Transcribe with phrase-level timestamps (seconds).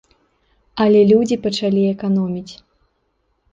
[0.85, 2.53] Але людзі пачалі эканоміць.